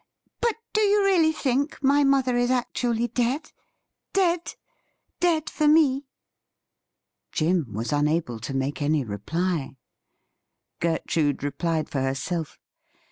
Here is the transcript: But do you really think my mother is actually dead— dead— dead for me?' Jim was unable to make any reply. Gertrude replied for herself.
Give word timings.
But 0.41 0.55
do 0.73 0.81
you 0.81 1.03
really 1.03 1.31
think 1.31 1.77
my 1.83 2.03
mother 2.03 2.35
is 2.35 2.49
actually 2.49 3.09
dead— 3.09 3.51
dead— 4.13 4.55
dead 5.19 5.47
for 5.47 5.67
me?' 5.67 6.07
Jim 7.31 7.71
was 7.71 7.93
unable 7.93 8.39
to 8.39 8.55
make 8.55 8.81
any 8.81 9.03
reply. 9.03 9.77
Gertrude 10.79 11.43
replied 11.43 11.87
for 11.87 12.01
herself. 12.01 12.57